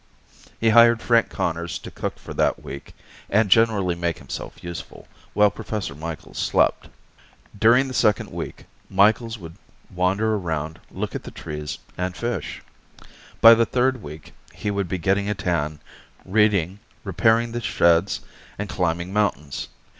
[0.59, 2.95] He hired Frank Conners to cook for that week
[3.29, 6.87] and generally make himself useful, while Professor Micheals slept.
[7.55, 9.57] During the second week, Micheals would
[9.91, 12.63] wander around, look at the trees and fish.
[13.41, 15.79] By the third week he would be getting a tan,
[16.25, 18.21] reading, repairing the sheds
[18.57, 19.67] and climbing mountains.